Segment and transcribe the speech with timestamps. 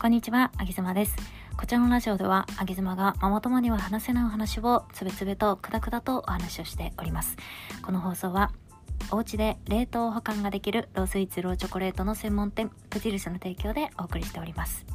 [0.00, 1.14] こんにちは、あげずまです。
[1.58, 7.36] こちらのラジオでは、あげずまがママ友には話せないお話をつべつべとくだくだとお話をしております。
[7.82, 8.50] この放送は、
[9.10, 14.86] お家で冷凍保管ができるロースイーツローチョコレートの専門店、プティルスの提供でお送りしております。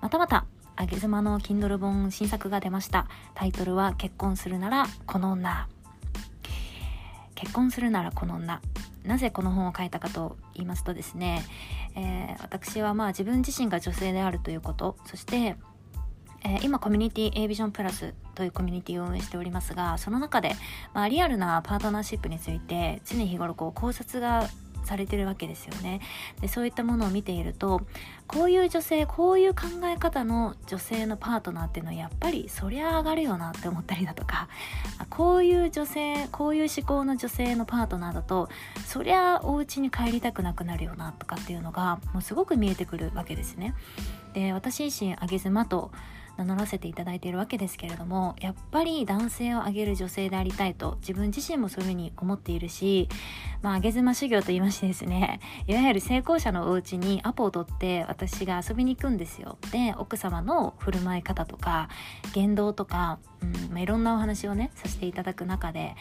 [0.00, 3.06] またまた、あげずまの Kindle 本新作が出ました。
[3.36, 5.68] タイトルは、結婚するならこの女。
[7.36, 8.60] 結婚するならこの女。
[9.04, 11.42] なぜこの本を書いたかと言いますとですね、
[11.96, 15.56] えー、私はまあ自分自身が女性であるということそして、
[16.44, 20.54] えー、今コミュニティ A ビジョンプラスというコミュニティを運営しておりますがその中で、
[20.94, 24.48] まあ、リアルなパートナーシップについて常日頃こう考察が
[24.84, 26.00] されてるわけですよね。
[26.40, 27.82] でそういったものを見ていると
[28.26, 34.48] こういう女性こういう考え方の女性のパートナーっていうのはやっぱりそりゃ上がるよなって思ったりだとか
[35.08, 38.48] こういう女性こういう思考の女性のパートナーだと
[38.86, 43.74] そりゃお家に帰りたくなくなるよなとかっていうのがもうすごく見えてくるわけですね。
[44.32, 45.90] で私自身あげ妻と
[46.40, 53.08] 名乗らせていただいているわけですけれどもやっぱり男性をあげる女性でありたいと自分自身もそういうふうに思っているし
[53.62, 59.58] まあ上げ妻修行と言いましてですねいわゆる成功者のお家にアポを取って私が遊びに行くんですよ。
[59.70, 61.88] で奥様の振る舞い方とか
[62.32, 65.94] 言動とか、うんまあ、いろんなお話をねさせていただく中で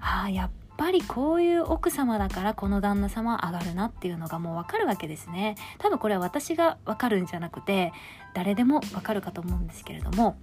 [0.00, 5.56] ああやっぱりこういう奥様だからこの旦那様上がるなっていうのがもうわかるわけですね。
[5.78, 7.92] 多分これは私がわかるんじゃなくて
[8.34, 10.36] 誰でもわかるかと思うんですけれども、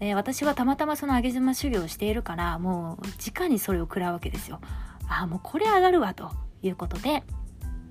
[0.00, 4.60] え私はたまたまその上げ妻修行をしているからもう直にそれを食らうわけですよ。
[5.08, 6.30] ああもうこれ上がるわと
[6.62, 7.22] いうことで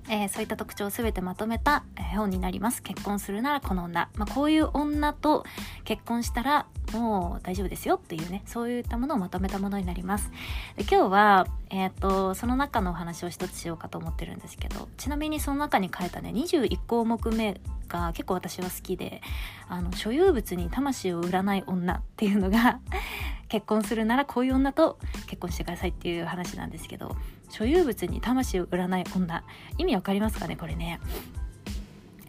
[0.08, 2.82] えー、そういった特徴を全てまとめた、え、本になります。
[2.82, 4.10] 結婚するならこの女。
[4.16, 5.44] まあ、こういう女と
[5.84, 10.30] 結婚したらもう大丈夫ですよっていうね、そういったものをまとめたものになります。
[10.76, 19.22] で今日は、え、ー、と、その中のお話を一つしようかと思ってるんですけど、ちなみにその中に書いたね、21項目目が結構私は好きで、
[19.68, 22.80] あの、所有物に魂を売らない女っていうのが
[23.54, 24.98] 結婚するならこういう女と
[25.28, 27.14] 結婚してくださいっていう話なんですけど
[27.50, 29.44] 所有物に魂を売らない女
[29.78, 30.98] 意味わかりますかねこれね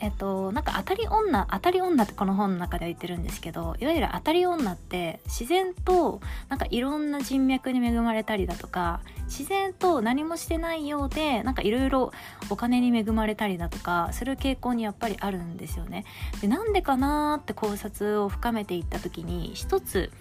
[0.02, 12.12] えっとなんか当たり女当たり女ってこの本の中では言ってるんですけどいわゆる当たり女って自然となんかいろんな人脈に恵まれたりだとか自然と何もしてないようでなんかいろいろ
[12.52, 16.06] お金に恵まれたりだとかする傾向にやっぱりあるんですよね。
[16.40, 20.12] でなんでかなって考察を深めていった時に一つ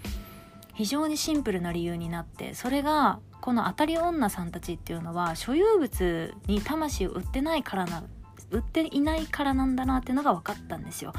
[0.75, 8.03] 非常にシンプルな理由になってそれがこの当たり女さんたちっていうのは所有物に魂を売ってないからな
[8.51, 11.13] 売っていないからなんだなっていうのが分かったんですよ。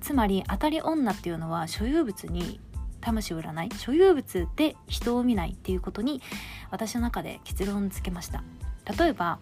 [0.00, 2.60] つまり当たり女っていうのは所有物に
[3.00, 3.70] 魂を売らない。
[3.76, 6.22] 所有物で人を見ないっていうことに
[6.70, 8.42] 私の中で結論付けました。
[8.98, 9.38] 例えば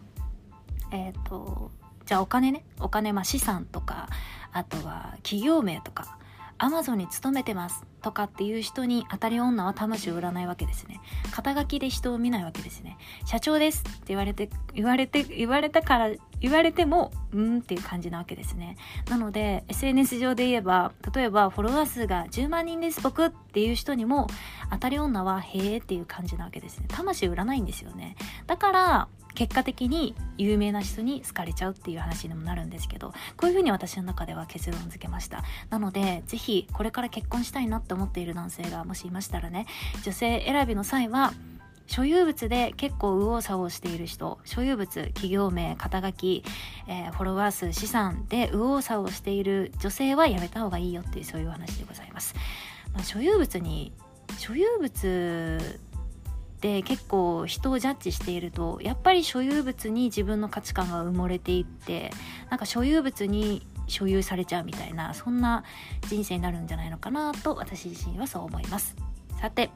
[0.90, 1.70] えっ、ー、と
[2.06, 2.64] じゃあお金ね。
[2.80, 4.08] お金まあ資産とか
[4.52, 6.18] あとは企業名とか。
[6.64, 7.84] アマゾンに勤めてます。
[8.00, 11.02] とかっていう人に当たり女は魂を売らないわけですね。
[11.30, 12.96] 肩書きで人を見ないわけですね。
[13.26, 16.10] 社長ですって言われて言われて言われたから
[16.40, 18.78] 言われてもうんっていう感じなわけですね。
[19.10, 24.26] なので SNS 上で言えば例えばフォロワー数が10万人です僕っていう人にも
[24.70, 26.86] 当たり女はへえっていう感じなわけですね。
[26.88, 28.16] 魂売らないんですよね。
[28.46, 35.42] だから結果的に有名な人に好かれちゃうっていう話にもなるんですけどこういうふうに私の中では結論付けました。
[35.70, 39.66] なので是非これから結婚したいなって思っている男性がもしいましたらね
[40.02, 41.32] 女性選びの際は
[41.86, 46.44] 所有物で結構右往左往している人所有物企業名肩書き、
[46.88, 52.34] えー、フォロワー数資産で右往左往している女性はやめた方がいいよっていうそういう話でございます、
[52.94, 53.92] まあ、所有物に
[54.38, 55.58] 所有物
[56.64, 62.10] って結構人をジャッジしているとやっぱり所有物に自分の価値観が埋もれていって
[62.48, 65.62] なんか所有物に所有されちゃうみたいなそんな
[66.08, 68.96] 人生になるんじゃないのかなと私自身はそう思います。
[69.38, 69.68] さて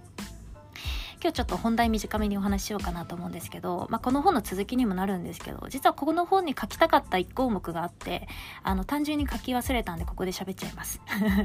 [1.20, 8.28] 今日ちょっと本題短めにお話ししようかなと思うんですけど、まあ、この本の続きにもなるんですけど実はここの本に書きたかった1項目があって
[8.62, 11.00] あの単純に書き忘れたんでここで喋っちゃいます。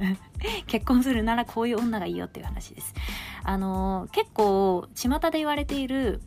[0.68, 2.94] 結婚するならこういう女がいいよっていう話です。
[3.44, 6.22] あの結構巷で言われている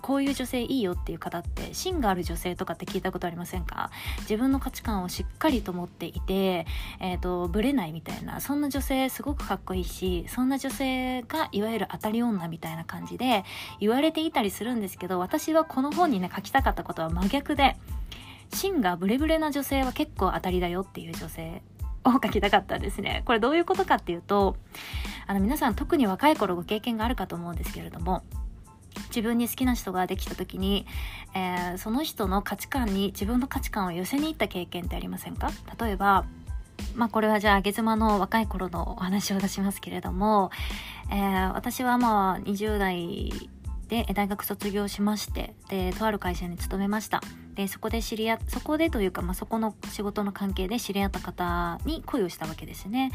[0.00, 3.90] こういう女性いいよっていう方って芯がある女性とかって聞いたことありませんか？
[4.20, 6.66] 自分の価値観をしっかりと持っていて、
[7.00, 13.44] えーと、ブレないみたいなそんな女性すごくかっこいいしそんな女性がいわゆる当たり女みたいな感じで
[13.78, 17.76] 言われていたりするんですけど私はこの本にね書きたかったことは真逆で
[18.52, 21.62] 芯がブレブレな女性は結構当たりだよっていう女性
[22.04, 23.22] を書きたかったんですね。
[23.26, 24.56] これどういうことかっていうと
[25.26, 28.24] あの皆さん特に若い頃ご経験があるかと思うんですけれども
[29.10, 30.86] 自分に好きな人ができた時に、
[31.34, 35.50] えー、その人の価値観に自分の価値観を寄せに行った経験ってありませんか？
[35.80, 36.24] 例えば
[36.94, 40.50] まあこれはじゃあ、ゲ妻の若い頃のお話を出しますけれども、
[41.10, 43.32] えー、私はまあ20代
[43.88, 47.20] で大学卒業しましてでとある会社に勤めました。
[47.54, 53.10] でそこで知り合そこでというか、まあ、そこの仕事の関係で知り合った方に恋をしたわけですね。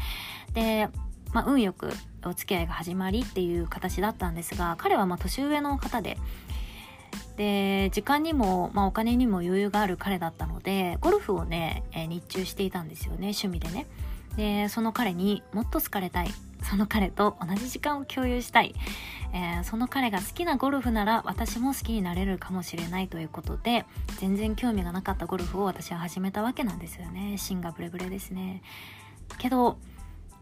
[0.52, 0.88] で、
[1.36, 1.90] まあ、運よく
[2.24, 6.16] お付き合いが始まりっていう形だったんですが彼はま年上の方で
[7.36, 13.86] で時間にも、まあ、お金にも余裕がある彼だったのでゴルフをね、え、日中していたんですよね趣味でね。
[14.38, 16.28] でその彼にもっと好かれたい
[16.62, 18.74] その彼と同じ時間を共有したい、
[19.34, 23.84] えー、その彼が好きなゴルフなら私も好きになれるかもしれないということで
[24.20, 27.36] 全然興味がなかったゴルフを私は始めたわけなんですよね。
[27.36, 28.62] 芯がブレブレですね。
[29.36, 29.76] けど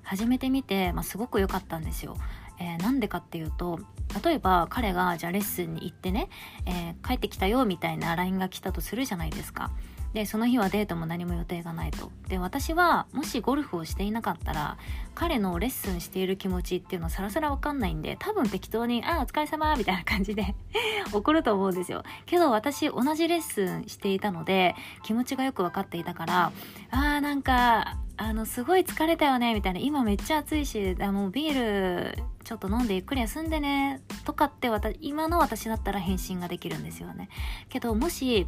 [0.05, 2.17] 始めてみて、まあ、すごく良かったんですよ。
[2.61, 3.81] えー、なんでかっていうと
[4.25, 6.29] 例えば彼がじゃあレッスンに行ってね、
[6.67, 9.73] えー、帰ってきたよみたいな LINE が来たとするじゃないですか。
[10.15, 12.11] でその日はデートも何も予定がないと。
[12.29, 14.79] で私はもしゴルフをしていなかったら
[15.15, 20.55] 彼のレッスンしている気持ちっていうのはさらさらわかんないんで多分適当に「あお疲れ様みたいな感じで
[21.13, 22.05] 怒ると思うんですよ。
[22.27, 26.53] けど私同じレッスンしていたので気持ちがよく分かっていたから
[26.93, 29.81] あーなんかあのすごい疲れたよねみたいな。
[29.81, 37.29] 今めっちゃ暑いしあもうビールちょっと飲んでゆっくり休んでねとかって私今の私だったら返信ができるんですよね。
[37.69, 38.47] けどもし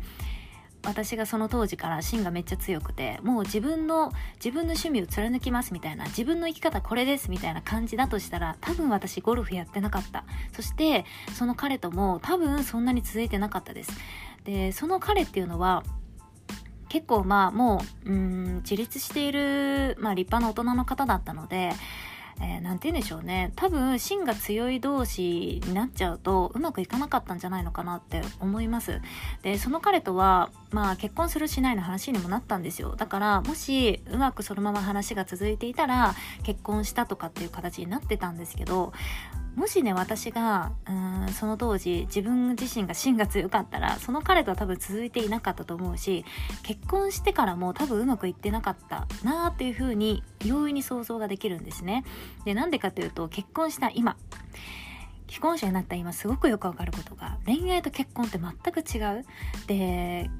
[0.86, 10.24] 私がその当時から芯がめっちゃ強くてもう自分の自分の趣味を貫きますみたいな自分の生き方これですみたいな感じだとしたら多分私ゴルフやってなかった。
[10.54, 11.04] そして
[11.34, 13.92] その彼とも多分そんなに続いてなかったです。
[14.44, 15.82] でその彼っていうのは
[16.88, 21.72] 結構まあもううん自立している、まあ、立派な大人の方だったので
[22.40, 23.52] えー、て言うんでしょうね。
[23.56, 29.00] 多分芯が強い同士になっちゃうとうまくいかなかったんじゃないのかなって思います。
[29.42, 32.94] でその彼とはまあ結婚するしないの話にもなったんですよ。
[32.96, 38.92] だからもしうまくそのまま話が続いていたら結婚したとかっていう形になってたんですけど
[39.56, 46.24] もしね私がうんその当時自分自身が芯が強かったらその彼とは多分続いていなかったと思うし
[46.62, 52.04] 結婚してからも多分うまくいってなかったなーっていうふうに容易に想像ができるんですね。
[52.44, 54.16] でなんでかというと結婚した今
[55.28, 59.24] 既婚者になった今すごくよくわかることが恋愛と結婚って全く違う。
[59.66, 60.30] で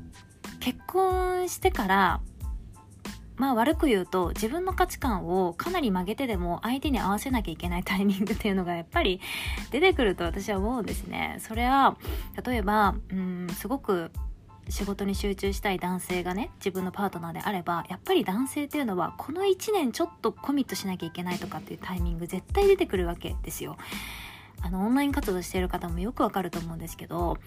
[0.61, 2.21] 結婚してから
[3.37, 9.21] まあ悪く言うと自分の価値観をかなり曲げてでも相手に合わせなきゃいけないタイミングっていうのがやっぱり
[9.71, 11.39] 出てくると私は思うんですね。
[11.41, 11.97] それは
[12.45, 14.11] 例えばうんすごく
[14.69, 23.77] 仕事に集中したい男性がね自分のパートナーであればやっぱり男性っていうのはこの1年ちょっとコミットしなきゃいけないとかっていうタイミング絶対出てくるわけですよ。
[24.63, 27.39] あのオンライン活動している方もよくわかると思うんですけど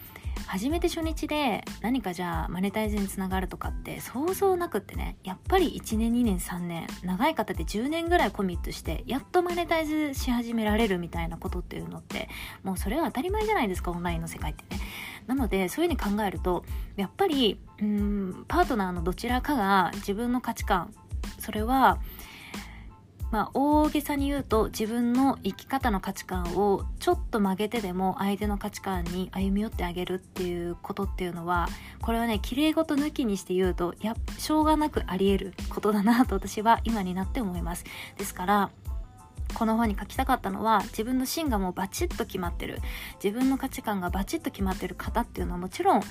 [0.47, 12.29] 初めて初日で何かじゃあマネタイズにつながるとかって想像なくってねやっぱり1年2年3年長い方で10年ぐらいコミットしてやっとマネタイズし始められるみたいなことっていうのって
[12.63, 14.81] もうそれは当たり前じゃないですかオンラインの世界ってね。
[15.27, 16.63] なのでそういうふうに考えると
[16.95, 20.94] やっぱりうんパートナーのどちらかが自分の価値観
[21.38, 22.00] それは
[23.31, 31.68] まあ、大げさに言うと自分の生き方の価値観をちょっと曲げてでも相手の価値観に歩み寄ってあげるっていうことっていうのは
[32.02, 37.86] これはね綺麗事抜きにして言うとやしょうがなくあり得ることだなと私は今になって思います。
[38.18, 38.69] ですから
[39.54, 42.80] この本に書きたかったのは自分の芯がもうバチッと決まってる。
[43.24, 46.04] 自分の価値観がバチッと決まってる方っていうのはもちろん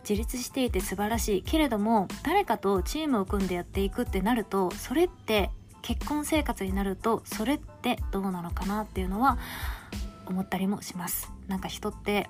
[0.00, 1.42] 自立していて素晴らしい。
[1.42, 5.50] けれども誰かとチームを組んでやっていくってなるとそれって
[5.86, 9.38] 結婚生活になるとそれってどうなのかなっていうのは
[10.26, 11.30] 思ったりもします。
[11.46, 12.28] なんか人って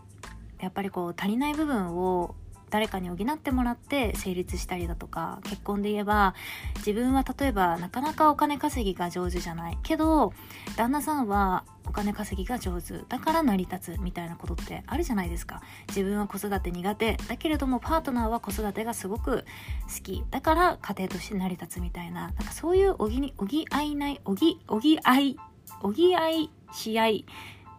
[0.60, 2.34] やっぱりこう足りない部分を
[2.76, 6.34] 誰かに補ってもらって成立したりだとか結婚で言えば
[6.76, 9.78] 自分は例えばなかなかお金稼ぎが上手じゃない。
[9.82, 10.34] けど
[10.76, 12.98] 旦那さんはお金稼ぎが上手。
[13.08, 15.62] だから成り立つみたいなことってあるじゃないですか。
[15.88, 17.16] 自分は子育て苦手。
[17.16, 19.46] だけれどもパートナーは子育てがすごく
[19.88, 20.22] 好き。
[20.30, 22.24] だから家庭として成り立つみたいな。
[22.24, 25.38] なんかそういう補に補いない補補い
[25.80, 27.24] 補いし合い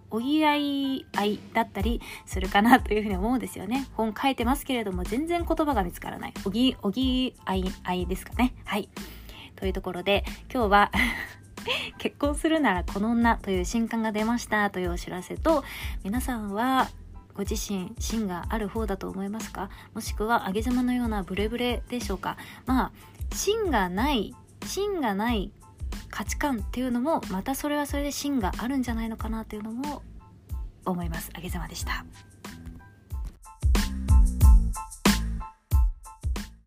[0.09, 1.05] 補い合い
[1.53, 3.87] だったりするかなというふうに思うんですよね。
[3.93, 6.33] 本書いてますけれども全然言葉が見つからない。
[6.43, 8.53] 補い、補い合いいですかね。
[8.65, 8.89] はい。
[9.55, 10.23] というところで
[10.53, 10.91] 今日は
[11.97, 15.63] 結婚するならこの女という新刊が出ましたというお知らせと
[16.03, 16.87] 皆さんは
[17.33, 19.69] ご自身芯がある方だと思いますか？
[19.93, 22.37] もしくは上げ妻のようなブレブレでしょうか？
[22.65, 22.91] まあ
[23.35, 24.33] 芯がない
[24.65, 25.51] 芯がない
[26.09, 30.01] 価値観っていうのもまたそれはそれで芯があるんじゃないのかなというのも
[30.85, 31.29] 思います。
[31.33, 32.05] あげざまでした。